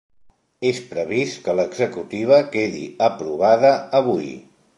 [0.69, 3.73] És previst que l’executiva quedi aprovada
[4.03, 4.33] avui.